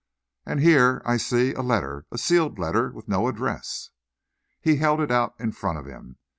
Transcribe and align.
And 0.47 0.59
here, 0.61 1.03
I 1.05 1.17
see, 1.17 1.53
a 1.53 1.61
letter, 1.61 2.07
a 2.11 2.17
sealed 2.17 2.57
letter 2.57 2.89
with 2.89 3.07
no 3.07 3.27
address." 3.27 3.91
He 4.59 4.77
held 4.77 4.99
it 4.99 5.11
out 5.11 5.35
in 5.37 5.51
front 5.51 5.77
of 5.77 5.85
him. 5.85 6.17